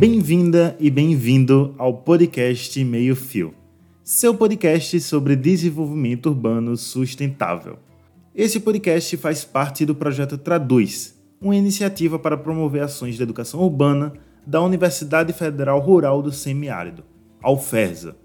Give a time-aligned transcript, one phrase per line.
[0.00, 3.52] Bem-vinda e bem-vindo ao podcast Meio Fio,
[4.02, 7.78] seu podcast sobre desenvolvimento urbano sustentável.
[8.34, 14.14] Esse podcast faz parte do projeto Traduz, uma iniciativa para promover ações de educação urbana
[14.46, 17.04] da Universidade Federal Rural do Semiárido,
[17.42, 18.16] a UFERSA.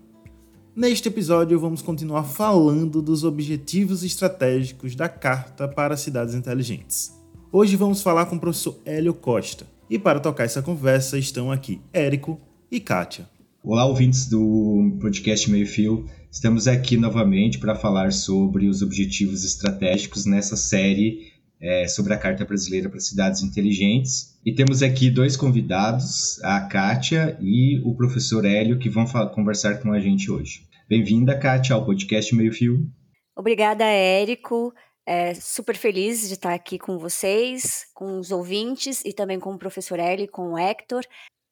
[0.73, 7.11] Neste episódio, vamos continuar falando dos objetivos estratégicos da Carta para Cidades Inteligentes.
[7.51, 11.81] Hoje vamos falar com o professor Hélio Costa, e para tocar essa conversa estão aqui
[11.93, 12.39] Érico
[12.71, 13.29] e Kátia.
[13.63, 16.05] Olá, ouvintes do podcast Meio Fio.
[16.31, 22.45] Estamos aqui novamente para falar sobre os objetivos estratégicos nessa série é, sobre a Carta
[22.45, 24.37] Brasileira para Cidades Inteligentes.
[24.45, 29.91] E temos aqui dois convidados, a Kátia e o professor Hélio, que vão conversar com
[29.91, 30.63] a gente hoje.
[30.87, 32.87] Bem-vinda, Kátia, ao podcast Meio Fio.
[33.35, 34.73] Obrigada, Érico.
[35.07, 39.59] É, super feliz de estar aqui com vocês, com os ouvintes e também com o
[39.59, 41.03] professor Eli, com o Hector,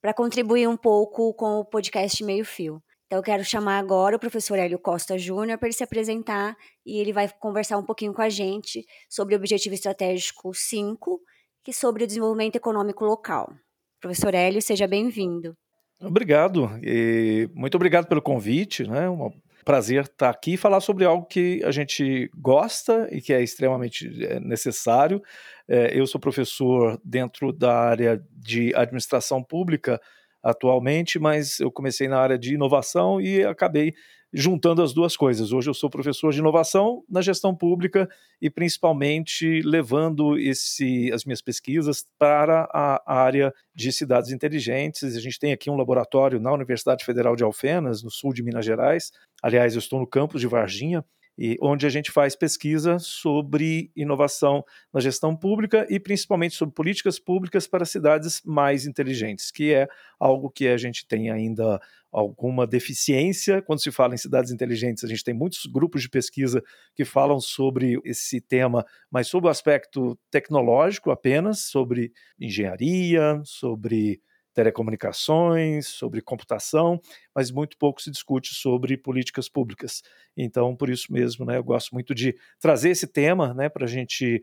[0.02, 2.82] para contribuir um pouco com o podcast Meio Fio.
[3.06, 7.00] Então, eu quero chamar agora o professor Hélio Costa Júnior para ele se apresentar e
[7.00, 11.22] ele vai conversar um pouquinho com a gente sobre o Objetivo Estratégico 5,
[11.64, 13.54] que é sobre o desenvolvimento econômico local.
[14.02, 15.56] Professor Hélio, seja bem-vindo.
[16.02, 19.08] Obrigado, e muito obrigado pelo convite, né?
[19.08, 19.32] Uma
[19.64, 24.08] prazer estar aqui e falar sobre algo que a gente gosta e que é extremamente
[24.24, 25.22] é, necessário.
[25.68, 30.00] É, eu sou professor dentro da área de administração pública
[30.44, 33.94] atualmente, mas eu comecei na área de inovação e acabei
[34.34, 35.52] juntando as duas coisas.
[35.52, 38.10] Hoje eu sou professor de inovação na gestão pública
[38.42, 45.16] e principalmente levando esse, as minhas pesquisas para a área de cidades inteligentes.
[45.16, 48.66] A gente tem aqui um laboratório na Universidade Federal de Alfenas, no sul de Minas
[48.66, 49.12] Gerais.
[49.42, 51.06] Aliás, eu estou no campus de Varginha,
[51.38, 57.20] e onde a gente faz pesquisa sobre inovação na gestão pública e principalmente sobre políticas
[57.20, 59.88] públicas para cidades mais inteligentes, que é
[60.20, 61.82] algo que a gente tem ainda
[62.12, 65.04] alguma deficiência quando se fala em cidades inteligentes.
[65.04, 66.64] A gente tem muitos grupos de pesquisa
[66.96, 74.22] que falam sobre esse tema, mas sobre o aspecto tecnológico apenas, sobre engenharia, sobre
[74.54, 77.02] telecomunicações, sobre computação,
[77.36, 80.04] mas muito pouco se discute sobre políticas públicas.
[80.38, 83.90] Então, por isso mesmo, né, eu gosto muito de trazer esse tema né, para a
[83.90, 84.42] gente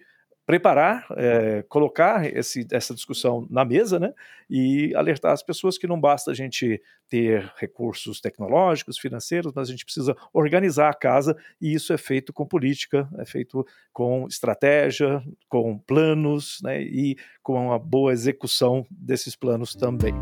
[0.50, 4.12] preparar, é, colocar esse, essa discussão na mesa, né,
[4.50, 9.70] e alertar as pessoas que não basta a gente ter recursos tecnológicos, financeiros, mas a
[9.70, 15.22] gente precisa organizar a casa e isso é feito com política, é feito com estratégia,
[15.48, 20.14] com planos, né, e com a boa execução desses planos também.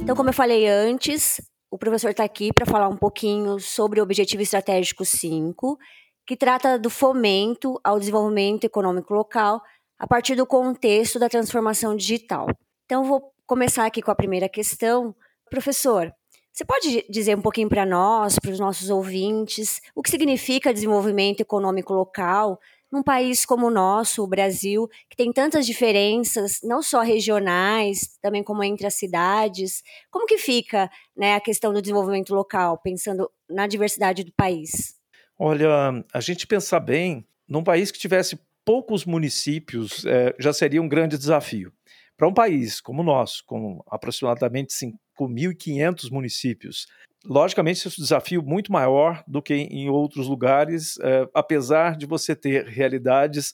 [0.00, 1.38] Então, como eu falei antes,
[1.70, 5.78] o professor está aqui para falar um pouquinho sobre o Objetivo Estratégico 5,
[6.26, 9.60] que trata do fomento ao desenvolvimento econômico local
[9.98, 12.46] a partir do contexto da transformação digital.
[12.84, 15.14] Então, vou começar aqui com a primeira questão.
[15.50, 16.12] Professor,
[16.52, 21.40] você pode dizer um pouquinho para nós, para os nossos ouvintes, o que significa desenvolvimento
[21.40, 22.58] econômico local
[22.90, 28.42] num país como o nosso, o Brasil, que tem tantas diferenças, não só regionais, também
[28.42, 29.82] como entre as cidades.
[30.10, 34.96] Como que fica né, a questão do desenvolvimento local, pensando na diversidade do país?
[35.38, 40.88] Olha, a gente pensar bem, num país que tivesse poucos municípios, é, já seria um
[40.88, 41.72] grande desafio.
[42.16, 44.74] Para um país como o nosso, com aproximadamente
[45.18, 46.86] 5.500 municípios,
[47.28, 52.06] logicamente, esse é um desafio muito maior do que em outros lugares, é, apesar de
[52.06, 53.52] você ter realidades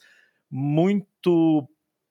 [0.51, 1.69] muito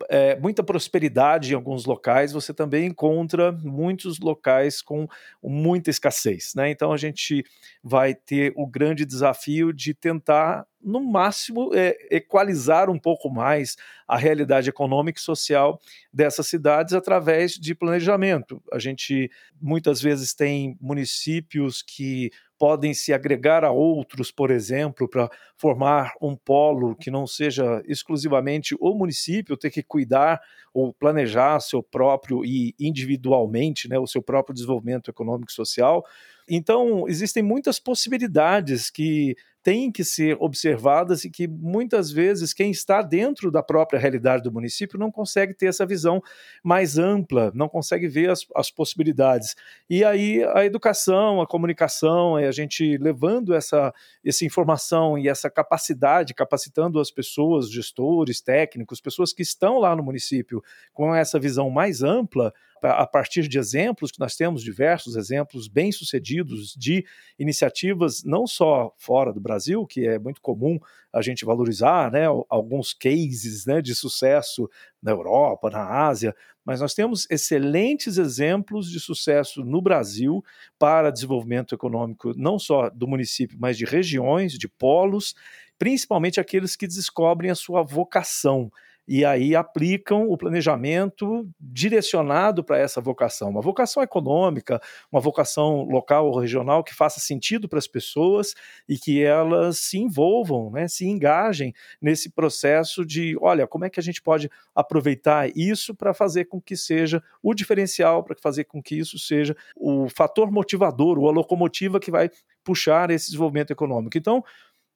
[0.10, 5.08] é, muita prosperidade em alguns locais, você também encontra muitos locais com
[5.42, 6.54] muita escassez.
[6.56, 6.70] Né?
[6.70, 7.44] Então a gente
[7.84, 13.76] vai ter o grande desafio de tentar, no máximo, é, equalizar um pouco mais
[14.08, 15.80] a realidade econômica e social
[16.12, 18.62] dessas cidades através de planejamento.
[18.72, 19.30] A gente
[19.62, 22.32] muitas vezes tem municípios que
[22.64, 28.74] podem se agregar a outros, por exemplo, para formar um polo que não seja exclusivamente
[28.80, 30.40] o município ter que cuidar
[30.74, 36.06] ou planejar seu próprio e individualmente, né, o seu próprio desenvolvimento econômico e social.
[36.50, 43.02] Então, existem muitas possibilidades que têm que ser observadas e que muitas vezes quem está
[43.02, 46.22] dentro da própria realidade do município não consegue ter essa visão
[46.62, 49.56] mais ampla, não consegue ver as, as possibilidades.
[49.90, 53.94] E aí a educação, a comunicação, a gente levando essa,
[54.24, 60.04] essa informação e essa capacidade, capacitando as pessoas, gestores, técnicos, pessoas que estão lá no
[60.04, 60.62] município
[60.92, 62.54] com essa visão mais ampla,
[62.92, 67.06] a partir de exemplos que nós temos, diversos exemplos bem-sucedidos de
[67.40, 70.80] iniciativas, não só fora do Brasil, que é muito comum
[71.12, 74.70] a gente valorizar né, alguns cases né, de sucesso
[75.02, 76.36] na Europa, na Ásia,
[76.66, 80.44] mas nós temos excelentes exemplos de sucesso no Brasil
[80.80, 85.36] para desenvolvimento econômico, não só do município, mas de regiões, de polos,
[85.78, 88.72] principalmente aqueles que descobrem a sua vocação
[89.08, 96.28] e aí aplicam o planejamento direcionado para essa vocação, uma vocação econômica, uma vocação local
[96.28, 98.54] ou regional que faça sentido para as pessoas
[98.88, 104.00] e que elas se envolvam, né, se engajem nesse processo de, olha, como é que
[104.00, 108.82] a gente pode aproveitar isso para fazer com que seja o diferencial, para fazer com
[108.82, 112.30] que isso seja o fator motivador, ou a locomotiva que vai
[112.64, 114.18] puxar esse desenvolvimento econômico.
[114.18, 114.44] Então,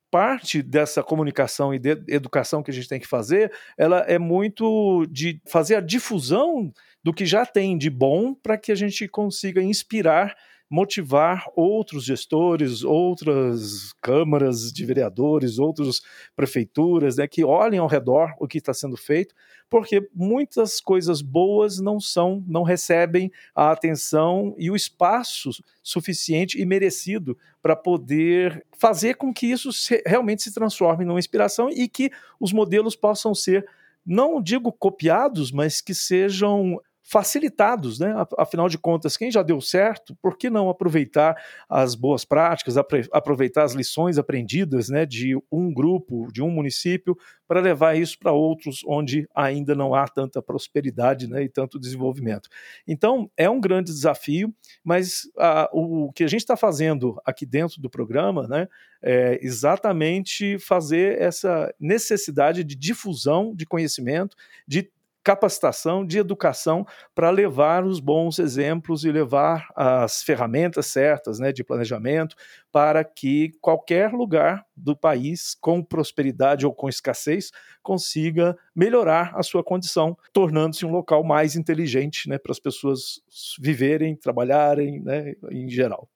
[0.09, 5.05] parte dessa comunicação e de educação que a gente tem que fazer, ela é muito
[5.09, 6.71] de fazer a difusão
[7.03, 10.35] do que já tem de bom para que a gente consiga inspirar
[10.69, 16.01] motivar outros gestores, outras câmaras de vereadores, outras
[16.35, 19.33] prefeituras, né, que olhem ao redor o que está sendo feito,
[19.69, 26.65] porque muitas coisas boas não são, não recebem a atenção e o espaço suficiente e
[26.65, 32.11] merecido para poder fazer com que isso se, realmente se transforme numa inspiração e que
[32.39, 33.65] os modelos possam ser
[34.07, 36.79] não digo copiados, mas que sejam
[37.09, 38.13] facilitados, né?
[38.37, 42.75] Afinal de contas, quem já deu certo, por que não aproveitar as boas práticas,
[43.13, 47.17] aproveitar as lições aprendidas, né, de um grupo, de um município,
[47.47, 52.49] para levar isso para outros onde ainda não há tanta prosperidade, né, e tanto desenvolvimento.
[52.85, 54.53] Então, é um grande desafio,
[54.83, 58.67] mas a, o que a gente está fazendo aqui dentro do programa, né,
[59.01, 64.35] é exatamente fazer essa necessidade de difusão de conhecimento,
[64.67, 64.91] de
[65.27, 71.65] capacitação, de educação para levar os bons exemplos e levar as ferramentas certas né, de
[71.65, 72.33] planejamento
[72.71, 77.51] para que qualquer lugar do país com prosperidade ou com escassez
[77.83, 83.19] consiga melhorar a sua condição, tornando-se um local mais inteligente né, para as pessoas
[83.59, 86.07] viverem, trabalharem né, em geral.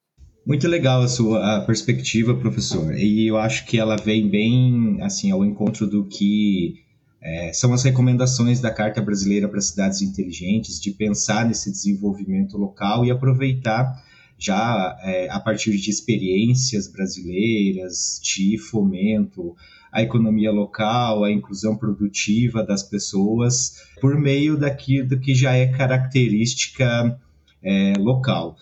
[0.46, 2.98] Muito legal a sua a perspectiva, professor.
[2.98, 6.91] E eu acho que ela vem bem assim ao encontro do que
[7.22, 13.06] é, são as recomendações da Carta Brasileira para Cidades Inteligentes, de pensar nesse desenvolvimento local
[13.06, 14.04] e aproveitar
[14.40, 19.56] já é, a partir de experiências brasileiras, de fomento
[19.92, 27.20] à economia local, à inclusão produtiva das pessoas, por meio daquilo que já é característica
[27.62, 28.58] é, local.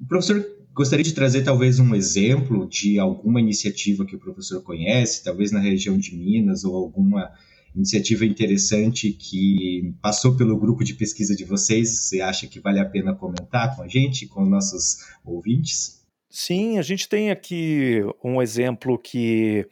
[0.00, 5.24] O professor gostaria de trazer talvez um exemplo de alguma iniciativa que o professor conhece,
[5.24, 7.32] talvez na região de Minas ou alguma
[7.74, 12.02] iniciativa interessante que passou pelo grupo de pesquisa de vocês.
[12.02, 16.04] Você acha que vale a pena comentar com a gente, com nossos ouvintes?
[16.30, 19.66] Sim, a gente tem aqui um exemplo que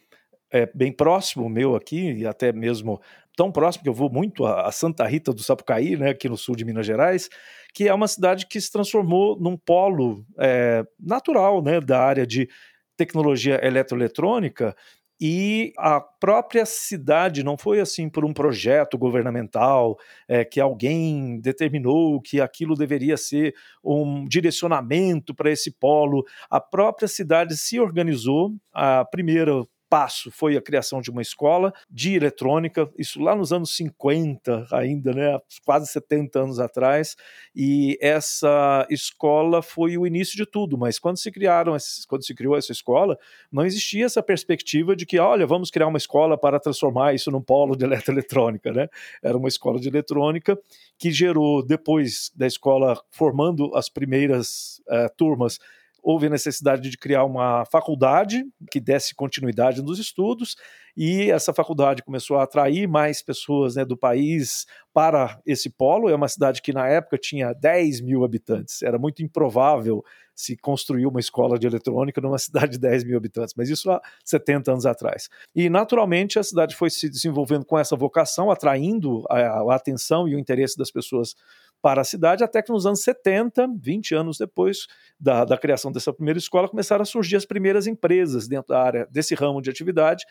[0.51, 3.01] é bem próximo meu aqui, e até mesmo
[3.37, 6.55] tão próximo que eu vou muito a Santa Rita do Sapucaí, né, aqui no sul
[6.55, 7.31] de Minas Gerais,
[7.75, 12.49] que é uma cidade que se transformou num polo é, natural né, da área de
[12.97, 14.77] tecnologia eletroeletrônica
[15.25, 19.97] e a própria cidade não foi assim por um projeto governamental
[20.27, 23.55] é, que alguém determinou que aquilo deveria ser
[23.85, 26.25] um direcionamento para esse polo.
[26.51, 28.53] A própria cidade se organizou.
[28.73, 29.63] A primeira
[29.93, 35.13] passo foi a criação de uma escola de eletrônica, isso lá nos anos 50 ainda,
[35.13, 37.15] né, quase 70 anos atrás,
[37.55, 41.77] e essa escola foi o início de tudo, mas quando se criaram,
[42.09, 43.19] quando se criou essa escola,
[43.53, 47.43] não existia essa perspectiva de que, olha, vamos criar uma escola para transformar isso num
[47.43, 48.89] polo de eletroeletrônica, né?
[49.23, 50.59] Era uma escola de eletrônica
[50.99, 55.59] que gerou, depois da escola formando as primeiras uh, turmas,
[56.03, 60.57] houve a necessidade de criar uma faculdade que desse continuidade nos estudos,
[60.97, 66.11] e essa faculdade começou a atrair mais pessoas né, do país para esse polo.
[66.11, 68.83] É uma cidade que, na época, tinha 10 mil habitantes.
[68.83, 70.05] Era muito improvável
[70.35, 74.03] se construir uma escola de eletrônica numa cidade de 10 mil habitantes, mas isso há
[74.25, 75.29] 70 anos atrás.
[75.55, 80.35] E, naturalmente, a cidade foi se desenvolvendo com essa vocação, atraindo a, a atenção e
[80.35, 81.35] o interesse das pessoas
[81.83, 84.87] para a cidade, até que nos anos 70, 20 anos depois
[85.19, 89.09] da, da criação dessa primeira escola, começaram a surgir as primeiras empresas dentro da área
[89.11, 90.25] desse ramo de atividade,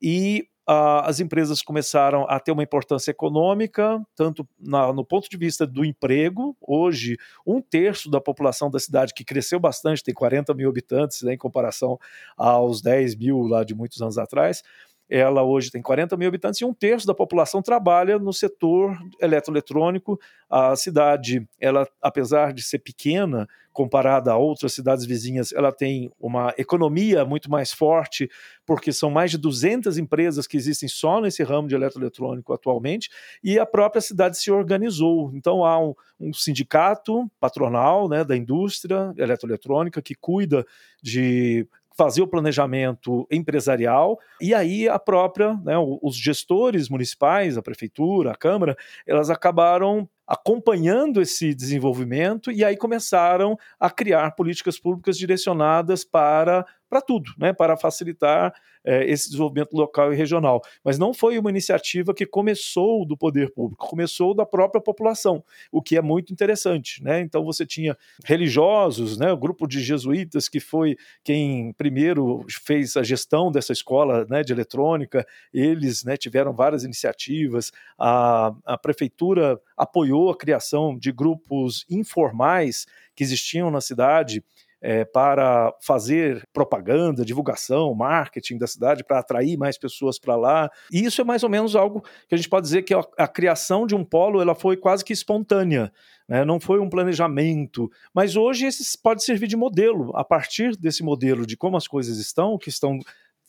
[0.00, 5.36] e uh, as empresas começaram a ter uma importância econômica, tanto na, no ponto de
[5.36, 6.56] vista do emprego.
[6.60, 11.34] Hoje, um terço da população da cidade, que cresceu bastante, tem 40 mil habitantes né,
[11.34, 11.98] em comparação
[12.36, 14.62] aos 10 mil lá de muitos anos atrás,
[15.08, 20.18] ela hoje tem 40 mil habitantes e um terço da população trabalha no setor eletroeletrônico.
[20.48, 26.54] A cidade, ela, apesar de ser pequena, comparada a outras cidades vizinhas, ela tem uma
[26.56, 28.30] economia muito mais forte,
[28.64, 33.10] porque são mais de 200 empresas que existem só nesse ramo de eletroeletrônico atualmente,
[33.42, 35.32] e a própria cidade se organizou.
[35.34, 40.64] Então há um, um sindicato patronal né, da indústria eletroeletrônica que cuida
[41.02, 48.32] de fazer o planejamento empresarial e aí a própria, né, os gestores municipais, a prefeitura,
[48.32, 56.04] a câmara, elas acabaram acompanhando esse desenvolvimento e aí começaram a criar políticas públicas direcionadas
[56.04, 56.64] para
[56.94, 58.54] para tudo, né, para facilitar
[58.84, 60.62] é, esse desenvolvimento local e regional.
[60.84, 65.82] Mas não foi uma iniciativa que começou do poder público, começou da própria população, o
[65.82, 67.02] que é muito interessante.
[67.02, 67.20] Né?
[67.20, 73.02] Então você tinha religiosos, né, o grupo de jesuítas que foi quem primeiro fez a
[73.02, 80.13] gestão dessa escola né, de eletrônica, eles né, tiveram várias iniciativas, a, a prefeitura apoiou
[80.30, 84.42] a criação de grupos informais que existiam na cidade
[84.84, 90.70] é, para fazer propaganda, divulgação, marketing da cidade, para atrair mais pessoas para lá.
[90.92, 93.26] E isso é mais ou menos algo que a gente pode dizer que a, a
[93.26, 95.90] criação de um polo ela foi quase que espontânea.
[96.28, 96.44] Né?
[96.44, 100.14] Não foi um planejamento, mas hoje esse pode servir de modelo.
[100.14, 102.98] A partir desse modelo de como as coisas estão, que estão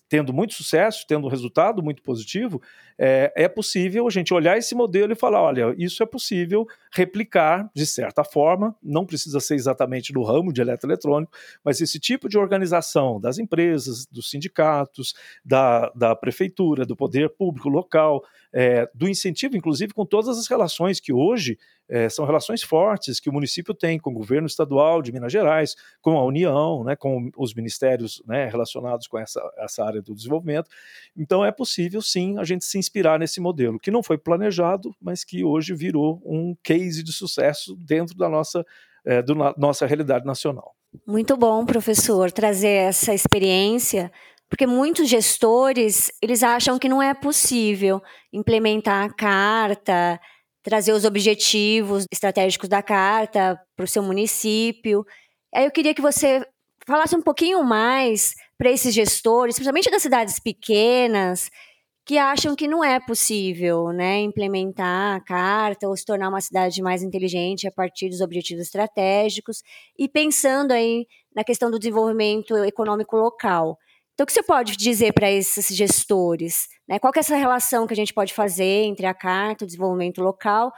[0.08, 2.62] tendo muito sucesso, tendo um resultado muito positivo,
[2.98, 7.70] é, é, possível a gente olhar esse modelo e falar: olha, isso é possível replicar
[7.76, 11.32] de certa forma, não precisa ser exatamente no ramo de eletroeletrônico,
[11.64, 17.68] mas esse tipo de organização das empresas, dos sindicatos, da, da prefeitura, do poder público
[17.68, 18.24] local,
[18.54, 21.58] é, do incentivo, inclusive com todas as relações que hoje
[21.90, 25.76] é, são relações fortes que o município tem com o governo estadual de Minas Gerais,
[26.02, 30.70] com a União, né, com os ministérios né, relacionados com essa, essa área do desenvolvimento.
[31.16, 35.24] Então é possível sim a gente se inspirar nesse modelo, que não foi planejado, mas
[35.24, 38.66] que hoje virou um case de sucesso dentro da nossa,
[39.06, 40.76] é, do, nossa realidade nacional.
[41.06, 44.12] Muito bom, professor, trazer essa experiência
[44.50, 48.02] porque muitos gestores eles acham que não é possível
[48.32, 50.20] implementar a carta,
[50.64, 55.06] trazer os objetivos estratégicos da carta para o seu município.
[55.54, 56.46] Aí eu queria que você
[56.88, 61.50] falasse um pouquinho mais para esses gestores, principalmente das cidades pequenas,
[62.06, 66.80] que acham que não é possível né, implementar a carta ou se tornar uma cidade
[66.82, 69.64] mais inteligente a partir dos objetivos estratégicos
[69.98, 73.78] e pensando aí na questão do desenvolvimento econômico local.
[74.14, 76.68] Então, o que você pode dizer para esses gestores?
[76.88, 77.00] Né?
[77.00, 80.72] Qual é essa relação que a gente pode fazer entre a carta, o desenvolvimento local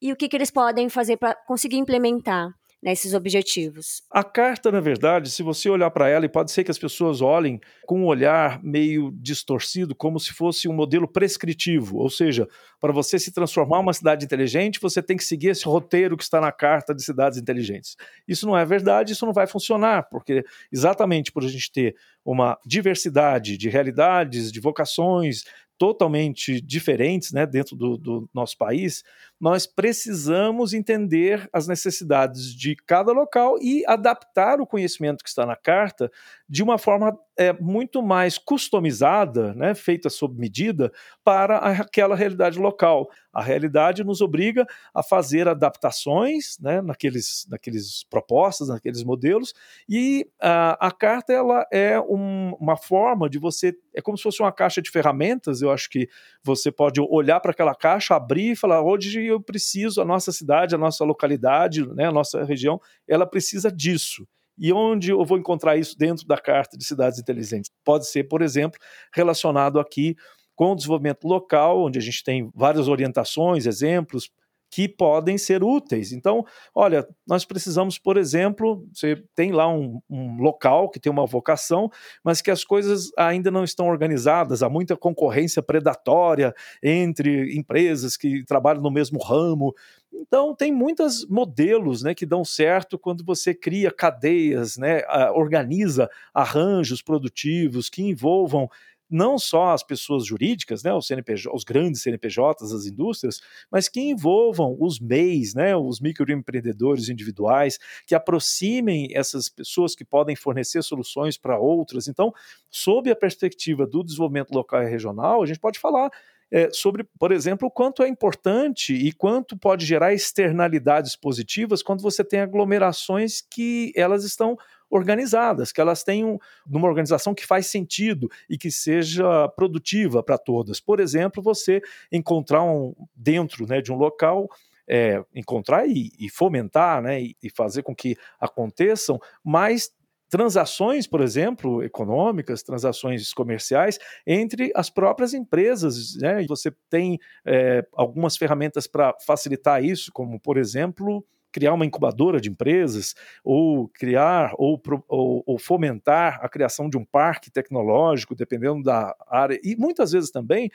[0.00, 2.50] e o que, que eles podem fazer para conseguir implementar
[2.82, 4.02] nesses objetivos.
[4.10, 7.20] A carta, na verdade, se você olhar para ela, e pode ser que as pessoas
[7.20, 12.48] olhem com um olhar meio distorcido, como se fosse um modelo prescritivo, ou seja,
[12.80, 16.40] para você se transformar uma cidade inteligente, você tem que seguir esse roteiro que está
[16.40, 17.96] na carta de cidades inteligentes.
[18.26, 21.94] Isso não é verdade, isso não vai funcionar, porque exatamente por a gente ter
[22.30, 25.42] uma diversidade de realidades, de vocações,
[25.76, 29.02] totalmente diferentes né, dentro do, do, nosso país,
[29.40, 35.56] nós precisamos entender as necessidades de cada local e adaptar o conhecimento que está na
[35.56, 36.12] carta
[36.50, 40.90] de uma forma é, muito mais customizada, né, feita sob medida,
[41.22, 43.08] para aquela realidade local.
[43.32, 49.54] A realidade nos obriga a fazer adaptações né, naqueles, naqueles propostas, naqueles modelos,
[49.88, 54.42] e a, a carta ela é um, uma forma de você, é como se fosse
[54.42, 56.08] uma caixa de ferramentas, eu acho que
[56.42, 60.74] você pode olhar para aquela caixa, abrir e falar, hoje eu preciso, a nossa cidade,
[60.74, 64.26] a nossa localidade, né, a nossa região, ela precisa disso.
[64.60, 67.70] E onde eu vou encontrar isso dentro da Carta de Cidades Inteligentes?
[67.82, 68.78] Pode ser, por exemplo,
[69.12, 70.14] relacionado aqui
[70.54, 74.30] com o desenvolvimento local, onde a gente tem várias orientações, exemplos,
[74.70, 76.12] que podem ser úteis.
[76.12, 81.26] Então, olha, nós precisamos, por exemplo, você tem lá um, um, local que tem uma
[81.26, 81.90] vocação,
[82.22, 88.44] mas que as coisas ainda não estão organizadas, há muita concorrência predatória entre empresas que
[88.44, 89.74] trabalham no mesmo ramo.
[90.12, 95.02] Então, tem muitos modelos né, que dão certo quando você cria cadeias, né,
[95.34, 98.68] organiza arranjos produtivos que envolvam
[99.10, 103.40] não só as pessoas jurídicas, né, os, CNPJ, os grandes CNPJs, as indústrias,
[103.70, 110.36] mas que envolvam os MEIs, né, os microempreendedores individuais, que aproximem essas pessoas que podem
[110.36, 112.06] fornecer soluções para outras.
[112.06, 112.32] Então,
[112.70, 116.10] sob a perspectiva do desenvolvimento local e regional, a gente pode falar
[116.50, 122.02] é, sobre, por exemplo, o quanto é importante e quanto pode gerar externalidades positivas quando
[122.02, 124.56] você tem aglomerações que elas estão
[124.90, 130.80] organizadas, que elas tenham uma organização que faz sentido e que seja produtiva para todas.
[130.80, 131.80] Por exemplo, você
[132.10, 134.48] encontrar um dentro né, de um local
[134.92, 139.92] é, encontrar e, e fomentar, né, e, e, fazer com que aconteçam mais
[140.30, 146.16] transações, por exemplo, econômicas, transações comerciais entre as próprias empresas.
[146.16, 146.46] Né?
[146.48, 152.48] Você tem é, algumas ferramentas para facilitar isso, como, por exemplo, criar uma incubadora de
[152.48, 159.12] empresas, ou criar ou, ou, ou, fomentar a criação de um parque tecnológico, dependendo da
[159.28, 160.70] área, e muitas vezes também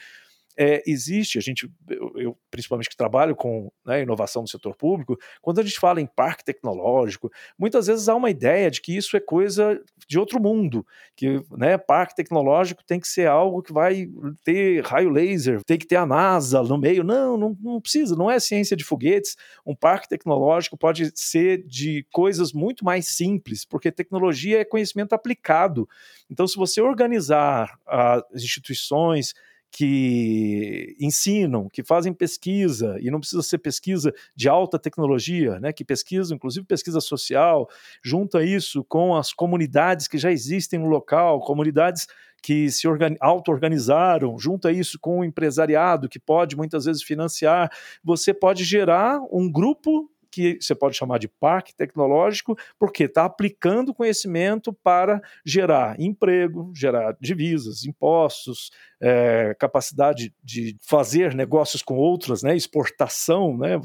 [0.58, 5.18] é, existe, a gente, eu, eu, principalmente que trabalho com né, inovação no setor público,
[5.42, 9.18] quando a gente fala em parque tecnológico, muitas vezes há uma ideia de que isso
[9.18, 10.86] é coisa de outro mundo,
[11.16, 14.08] que né, parque tecnológico tem que ser algo que vai
[14.44, 17.04] ter raio laser, tem que ter a NASA no meio.
[17.04, 19.36] Não, não, não precisa, não é ciência de foguetes.
[19.66, 25.88] Um parque tecnológico pode ser de coisas muito mais simples, porque tecnologia é conhecimento aplicado.
[26.30, 29.34] Então, se você organizar as instituições,
[29.78, 35.84] que ensinam, que fazem pesquisa, e não precisa ser pesquisa de alta tecnologia, né, que
[35.84, 37.68] pesquisa, inclusive pesquisa social,
[38.02, 42.08] junta isso com as comunidades que já existem no local, comunidades
[42.42, 42.88] que se
[43.20, 47.70] auto-organizaram, junta isso com o empresariado, que pode muitas vezes financiar,
[48.02, 53.94] você pode gerar um grupo que você pode chamar de parque tecnológico, porque está aplicando
[53.94, 58.70] conhecimento para gerar emprego, gerar divisas, impostos,
[59.08, 63.80] é, capacidade de fazer negócios com outras, né, exportação, né,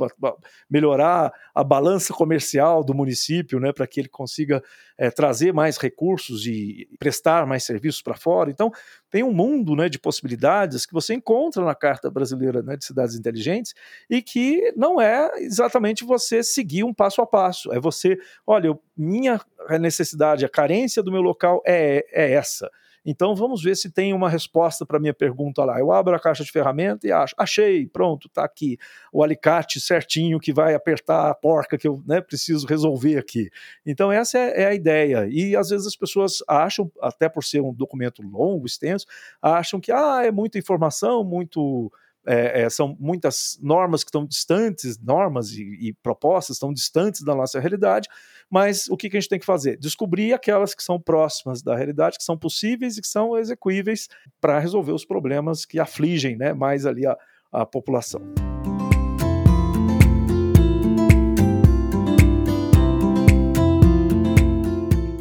[0.69, 4.63] melhorar a balança comercial do município, né, para que ele consiga
[4.97, 8.51] é, trazer mais recursos e prestar mais serviços para fora.
[8.51, 8.73] Então,
[9.11, 13.15] tem um mundo né, de possibilidades que você encontra na Carta Brasileira né, de Cidades
[13.15, 13.75] Inteligentes
[14.09, 17.71] e que não é exatamente você seguir um passo a passo.
[17.75, 19.39] É você, olha, minha
[19.79, 22.71] necessidade, a carência do meu local é, é essa.
[23.05, 25.79] Então vamos ver se tem uma resposta para minha pergunta lá.
[25.79, 28.79] Eu abro a caixa de ferramenta e acho, achei, pronto, está aqui
[29.13, 33.51] o alicate certinho que vai apertar a porca que eu né, preciso resolver aqui.
[33.85, 35.27] Então essa é, é, a ideia.
[35.31, 39.07] E às vezes as pessoas acham, até por ser um documento longo, extenso,
[39.41, 41.91] acham que ah, é muita informação, muito
[42.27, 47.35] é, é, são muitas normas que estão distantes, normas e, e, propostas estão distantes da
[47.35, 48.09] nossa realidade,
[48.51, 49.79] mas o que, que, a gente tem que fazer?
[49.79, 54.09] Descobrir aquelas que são próximas da realidade, que são possíveis e que são execuíveis
[54.41, 57.17] para resolver os problemas que afligem né, mais ali a,
[57.53, 58.21] a população.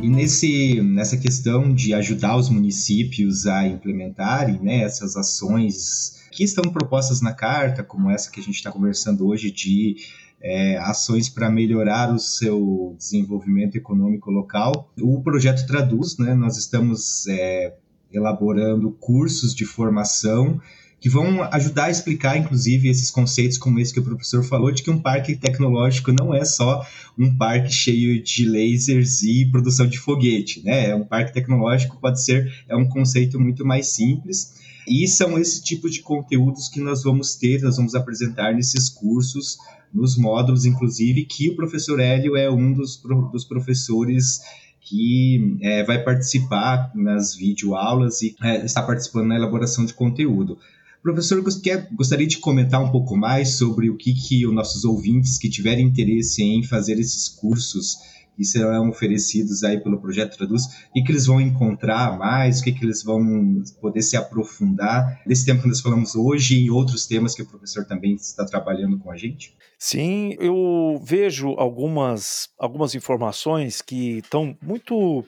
[0.01, 6.71] E nesse, nessa questão de ajudar os municípios a implementarem né, essas ações que estão
[6.71, 9.97] propostas na carta, como essa que a gente está conversando hoje, de
[10.41, 14.91] é, ações para melhorar o seu desenvolvimento econômico local.
[14.99, 16.33] O projeto traduz, né?
[16.33, 17.75] Nós estamos é,
[18.11, 20.59] elaborando cursos de formação
[20.99, 24.83] que vão ajudar a explicar, inclusive, esses conceitos como esse que o professor falou, de
[24.83, 26.85] que um parque tecnológico não é só
[27.17, 30.89] um parque cheio de lasers e produção de foguete, né?
[30.89, 35.61] É um parque tecnológico pode ser é um conceito muito mais simples e são esse
[35.61, 39.57] tipo de conteúdos que nós vamos ter, nós vamos apresentar nesses cursos,
[39.93, 44.39] nos módulos, inclusive, que o professor Hélio é um dos, dos professores
[44.81, 50.57] que é, vai participar nas videoaulas e é, está participando na elaboração de conteúdo.
[51.01, 55.49] Professor, gostaria de comentar um pouco mais sobre o que, que os nossos ouvintes que
[55.49, 57.97] tiverem interesse em fazer esses cursos
[58.39, 62.63] que serão oferecidos aí pelo Projeto Traduz, o que, que eles vão encontrar mais, o
[62.63, 66.69] que, que eles vão poder se aprofundar nesse tempo que nós falamos hoje e em
[66.69, 69.53] outros temas que o professor também está trabalhando com a gente?
[69.77, 75.25] Sim, eu vejo algumas, algumas informações que estão muito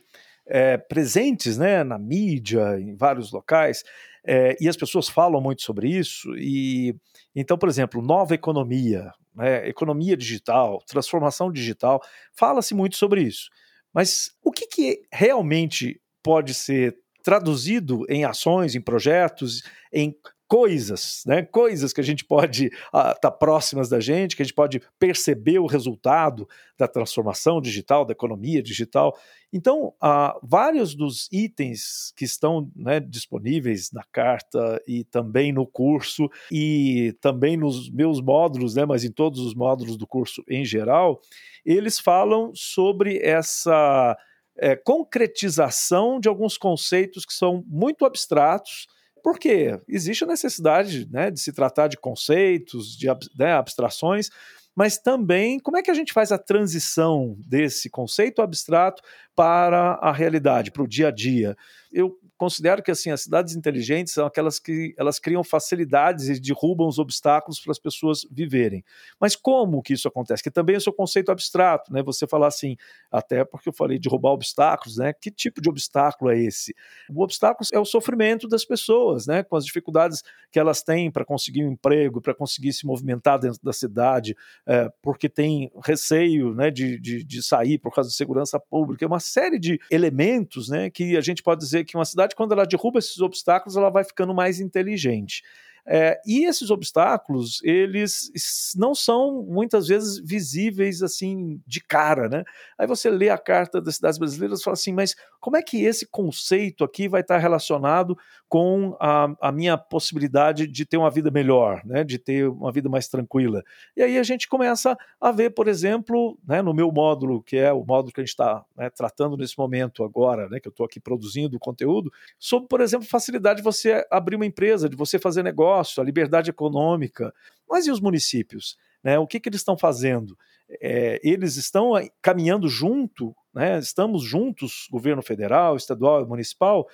[0.47, 3.83] é, presentes né, na mídia, em vários locais,
[4.25, 6.33] é, e as pessoas falam muito sobre isso.
[6.37, 6.95] E
[7.35, 12.01] então, por exemplo, nova economia, né, economia digital, transformação digital,
[12.33, 13.49] fala-se muito sobre isso.
[13.93, 19.63] Mas o que, que realmente pode ser traduzido em ações, em projetos,
[19.93, 20.15] em
[20.51, 21.43] coisas, né?
[21.43, 24.81] Coisas que a gente pode estar ah, tá próximas da gente, que a gente pode
[24.99, 26.45] perceber o resultado
[26.77, 29.17] da transformação digital, da economia digital.
[29.53, 36.29] Então, ah, vários dos itens que estão né, disponíveis na carta e também no curso
[36.51, 41.21] e também nos meus módulos, né, mas em todos os módulos do curso em geral,
[41.65, 44.17] eles falam sobre essa
[44.57, 48.85] é, concretização de alguns conceitos que são muito abstratos
[49.23, 49.79] Por quê?
[49.87, 53.07] Existe a necessidade né, de se tratar de conceitos, de
[53.37, 54.29] né, abstrações,
[54.75, 59.01] mas também como é que a gente faz a transição desse conceito abstrato
[59.35, 61.55] para a realidade, para o dia a dia.
[61.91, 66.87] Eu considero que assim as cidades inteligentes são aquelas que elas criam facilidades e derrubam
[66.87, 68.83] os obstáculos para as pessoas viverem.
[69.19, 70.41] Mas como que isso acontece?
[70.41, 72.01] Que também é o seu conceito abstrato, né?
[72.01, 72.75] Você falar assim,
[73.11, 75.13] até porque eu falei de roubar obstáculos, né?
[75.13, 76.73] Que tipo de obstáculo é esse?
[77.13, 79.43] O obstáculo é o sofrimento das pessoas, né?
[79.43, 83.59] Com as dificuldades que elas têm para conseguir um emprego, para conseguir se movimentar dentro
[83.61, 86.71] da cidade, é, porque tem receio, né?
[86.71, 90.89] De, de, de sair por causa de segurança pública, é uma série de elementos, né?
[90.89, 93.89] Que a gente pode dizer que uma cidade verdade, quando ela derruba esses obstáculos, ela
[93.89, 95.43] vai ficando mais inteligente.
[95.85, 98.31] É, e esses obstáculos, eles
[98.75, 102.43] não são muitas vezes visíveis assim de cara, né?
[102.77, 105.83] Aí você lê a Carta das Cidades Brasileiras e fala assim, mas como é que
[105.83, 108.15] esse conceito aqui vai estar relacionado
[108.47, 112.03] com a, a minha possibilidade de ter uma vida melhor, né?
[112.03, 113.63] De ter uma vida mais tranquila?
[113.97, 117.73] E aí a gente começa a ver, por exemplo, né, no meu módulo, que é
[117.73, 120.59] o módulo que a gente está né, tratando nesse momento agora, né?
[120.59, 124.87] Que eu estou aqui produzindo conteúdo, sobre, por exemplo, facilidade de você abrir uma empresa,
[124.87, 127.33] de você fazer negócio negócio, a liberdade econômica.
[127.69, 128.77] Mas e os municípios?
[129.03, 129.17] Né?
[129.17, 130.37] O que, que eles estão fazendo?
[130.81, 133.79] É, eles estão caminhando junto, né?
[133.79, 136.87] estamos juntos, governo federal, estadual e municipal,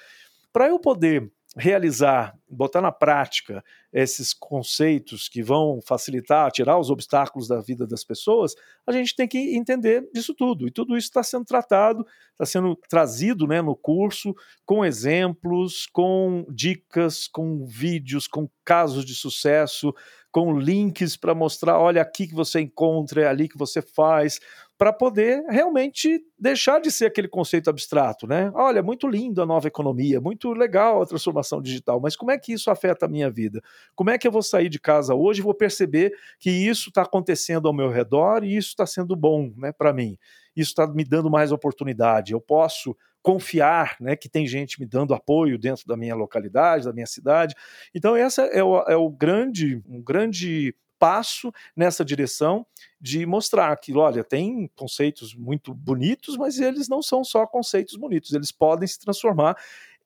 [0.52, 7.48] para eu poder realizar, botar na prática esses conceitos que vão facilitar, tirar os obstáculos
[7.48, 8.54] da vida das pessoas,
[8.86, 10.68] a gente tem que entender disso tudo.
[10.68, 16.46] E tudo isso está sendo tratado, está sendo trazido né, no curso, com exemplos, com
[16.50, 19.94] dicas, com vídeos, com casos de sucesso,
[20.32, 24.40] com links para mostrar, olha aqui que você encontra, é ali que você faz,
[24.78, 28.52] para poder realmente deixar de ser aquele conceito abstrato, né?
[28.54, 32.54] Olha, muito lindo a nova economia, muito legal a transformação digital, mas como é que
[32.54, 33.60] isso afeta a minha vida?
[33.96, 37.02] Como é que eu vou sair de casa hoje e vou perceber que isso está
[37.02, 40.16] acontecendo ao meu redor e isso está sendo bom, né, para mim?
[40.58, 42.34] Isso está me dando mais oportunidade.
[42.34, 46.94] Eu posso confiar, né, que tem gente me dando apoio dentro da minha localidade, da
[46.94, 47.56] minha cidade.
[47.94, 52.66] Então essa é o, é o grande, um grande passo nessa direção
[53.00, 58.34] de mostrar que, olha, tem conceitos muito bonitos, mas eles não são só conceitos bonitos,
[58.34, 59.56] eles podem se transformar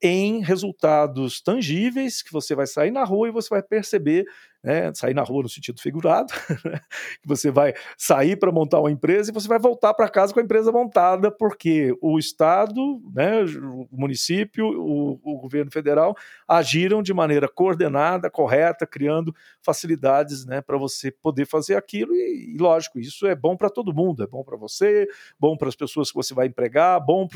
[0.02, 4.26] em resultados tangíveis que você vai sair na rua e você vai perceber
[4.64, 6.32] né, sair na rua no sentido figurado,
[6.64, 6.80] né,
[7.22, 10.40] que você vai sair para montar uma empresa e você vai voltar para casa com
[10.40, 16.16] a empresa montada, porque o Estado, né, o município, o, o governo federal
[16.48, 22.58] agiram de maneira coordenada, correta, criando facilidades né, para você poder fazer aquilo, e, e
[22.58, 25.08] lógico, isso é bom para todo mundo, é bom para você,
[25.40, 27.28] bom para as pessoas que você vai empregar, bom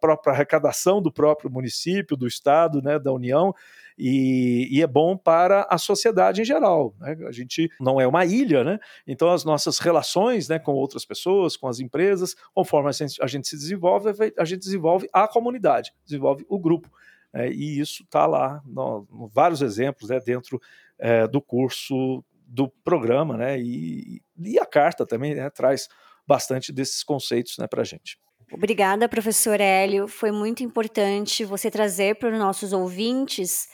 [0.00, 3.54] para a arrecadação do próprio município, do Estado, né, da União
[3.98, 6.94] e, e é bom para a sociedade em geral.
[6.98, 7.16] Né?
[7.26, 8.78] A gente não é uma ilha, né?
[9.06, 13.26] Então as nossas relações né, com outras pessoas, com as empresas, conforme a gente, a
[13.26, 16.90] gente se desenvolve, a gente desenvolve a comunidade, desenvolve o grupo.
[17.34, 20.60] É, e isso está lá, no, no, vários exemplos né, dentro
[20.98, 23.58] é, do curso do programa, né?
[23.58, 25.88] E, e a carta também né, traz
[26.26, 28.18] bastante desses conceitos né, para a gente.
[28.52, 30.06] Obrigada, professor Hélio.
[30.06, 33.66] Foi muito importante você trazer para os nossos ouvintes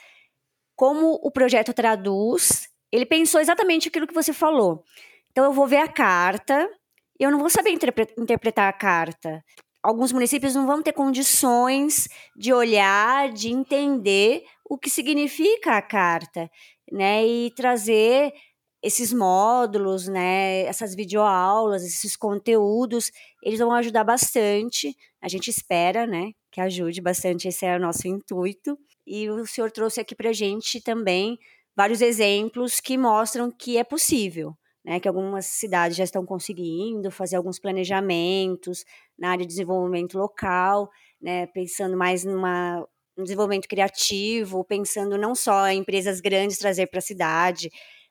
[0.78, 2.68] como o projeto traduz.
[2.92, 4.84] Ele pensou exatamente aquilo que você falou.
[5.32, 6.70] Então, eu vou ver a carta,
[7.18, 7.76] eu não vou saber
[8.16, 9.44] interpretar a carta.
[9.82, 16.48] Alguns municípios não vão ter condições de olhar, de entender o que significa a carta,
[16.92, 17.26] né?
[17.26, 18.32] E trazer
[18.82, 23.10] esses módulos, né, essas videoaulas, esses conteúdos,
[23.42, 24.94] eles vão ajudar bastante.
[25.20, 28.78] A gente espera, né, que ajude bastante, esse é o nosso intuito.
[29.06, 31.38] E o senhor trouxe aqui para a gente também
[31.76, 34.52] vários exemplos que mostram que é possível,
[34.84, 34.98] né?
[35.00, 38.84] Que algumas cidades já estão conseguindo fazer alguns planejamentos
[39.18, 41.46] na área de desenvolvimento local, né?
[41.46, 42.84] Pensando mais numa
[43.16, 47.68] um desenvolvimento criativo, pensando não só em empresas grandes trazer para a cidade,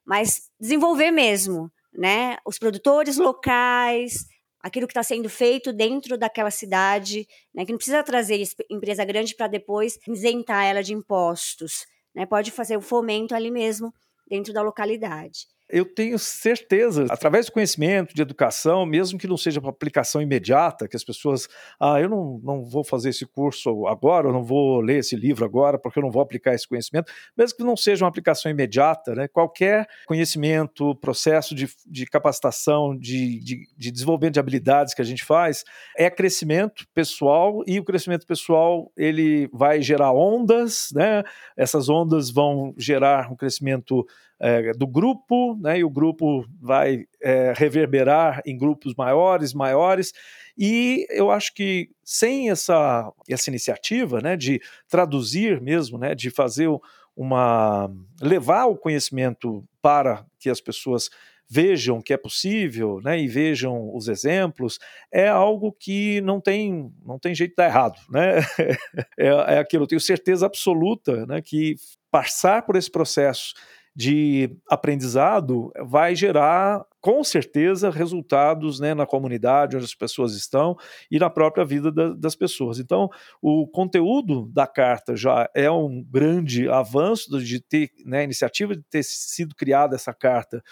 [0.08, 2.38] mas desenvolver mesmo, né?
[2.46, 4.26] Os produtores locais,
[4.62, 9.36] aquilo que está sendo feito dentro daquela cidade, né, que não precisa trazer empresa grande
[9.36, 13.94] para depois isentar ela de impostos, né, pode fazer o fomento ali mesmo
[14.28, 15.48] dentro da localidade.
[15.70, 20.88] Eu tenho certeza, através do conhecimento, de educação, mesmo que não seja para aplicação imediata,
[20.88, 21.48] que as pessoas,
[21.80, 25.44] ah, eu não, não vou fazer esse curso agora, eu não vou ler esse livro
[25.44, 29.14] agora, porque eu não vou aplicar esse conhecimento, mesmo que não seja uma aplicação imediata,
[29.14, 35.06] né, qualquer conhecimento, processo de, de capacitação, de, de, de desenvolvimento de habilidades que a
[35.06, 35.66] gente faz,
[35.98, 41.24] é crescimento pessoal e o crescimento pessoal ele vai gerar ondas, né,
[41.58, 44.08] essas ondas vão gerar um crescimento
[44.40, 50.14] é, do grupo, né, e o grupo vai é, reverberar em grupos maiores, maiores,
[50.58, 56.68] e eu acho que sem essa, essa iniciativa né, de traduzir mesmo, né, de fazer
[57.16, 57.90] uma.
[58.22, 61.10] levar o conhecimento para que as pessoas
[61.50, 64.80] vejam que é possível, né, e vejam os exemplos,
[65.12, 68.40] é algo que não tem, não tem jeito de dar errado, né?
[69.18, 71.76] é, é aquilo, eu tenho certeza absoluta, né, que
[72.12, 73.54] passar por esse processo
[73.98, 80.78] de aprendizado vai gerar, com certeza, resultados né, na comunidade onde as pessoas estão
[81.10, 82.78] e na própria vida da, das pessoas.
[82.78, 83.10] Então,
[83.42, 89.02] o conteúdo da carta já é um grande avanço de ter, né, iniciativa de ter
[89.04, 90.64] sido criada essa carta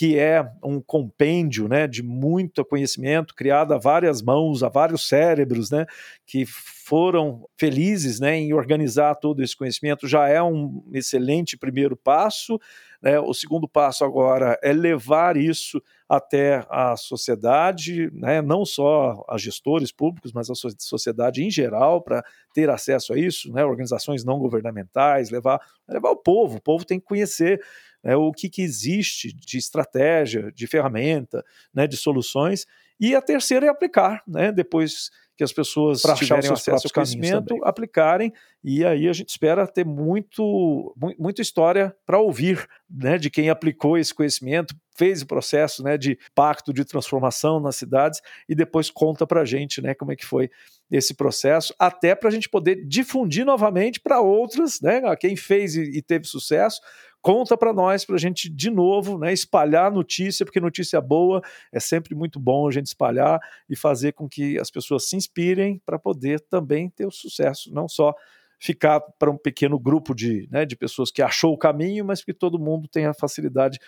[0.00, 5.70] que é um compêndio né, de muito conhecimento, criado a várias mãos, a vários cérebros,
[5.70, 5.84] né,
[6.24, 12.58] que foram felizes né, em organizar todo esse conhecimento, já é um excelente primeiro passo.
[13.02, 13.20] Né?
[13.20, 18.40] O segundo passo agora é levar isso até a sociedade, né?
[18.40, 23.52] não só a gestores públicos, mas a sociedade em geral, para ter acesso a isso,
[23.52, 23.66] né?
[23.66, 26.56] organizações não governamentais, levar, levar o povo.
[26.56, 27.60] O povo tem que conhecer
[28.02, 32.66] né, o que, que existe de estratégia, de ferramenta, né, de soluções.
[32.98, 35.10] E a terceira é aplicar, né, depois
[35.40, 38.30] que as pessoas para tiverem acesso ao conhecimento, aplicarem,
[38.62, 43.96] e aí a gente espera ter muito, muita história para ouvir né, de quem aplicou
[43.96, 49.26] esse conhecimento, fez o processo né, de pacto de transformação nas cidades e depois conta
[49.26, 50.50] para a gente né, como é que foi
[50.90, 55.84] esse processo, até para a gente poder difundir novamente para outras, né, quem fez e,
[55.84, 56.82] e teve sucesso,
[57.22, 61.80] conta para nós, para a gente de novo né, espalhar notícia, porque notícia boa é
[61.80, 65.98] sempre muito bom a gente espalhar e fazer com que as pessoas se inspirem para
[65.98, 68.14] poder também ter o sucesso, não só
[68.58, 72.34] ficar para um pequeno grupo de, né, de pessoas que achou o caminho, mas que
[72.34, 73.78] todo mundo tenha facilidade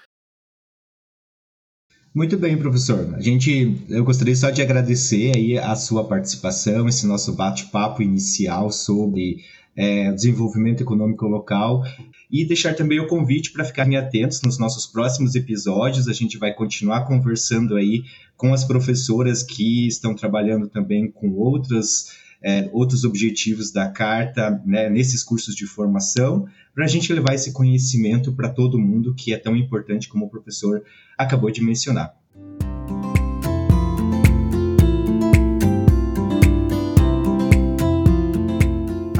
[2.15, 3.15] muito bem, professor.
[3.15, 8.71] A gente, eu gostaria só de agradecer aí a sua participação, esse nosso bate-papo inicial
[8.71, 9.43] sobre
[9.77, 11.83] é, desenvolvimento econômico local
[12.31, 16.09] e deixar também o convite para ficarem atentos nos nossos próximos episódios.
[16.09, 18.05] A gente vai continuar conversando aí
[18.37, 24.89] com as professoras que estão trabalhando também com outras, é, outros objetivos da carta né,
[24.89, 29.39] nesses cursos de formação, para a gente levar esse conhecimento para todo mundo que é
[29.39, 30.83] tão importante como o professor
[31.19, 32.22] acabou de mencionar.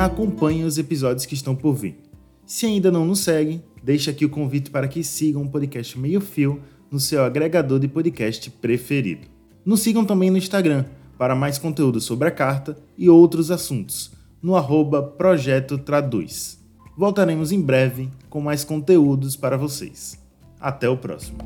[0.05, 1.97] Acompanhe os episódios que estão por vir.
[2.45, 6.21] Se ainda não nos segue, deixa aqui o convite para que sigam o podcast Meio
[6.21, 6.61] Fio
[6.91, 9.27] no seu agregador de podcast preferido.
[9.65, 10.85] Nos sigam também no Instagram
[11.17, 14.13] para mais conteúdo sobre a carta e outros assuntos,
[14.43, 16.59] no arroba Projeto Traduz.
[16.97, 20.19] Voltaremos em breve com mais conteúdos para vocês.
[20.61, 21.39] Até o próximo.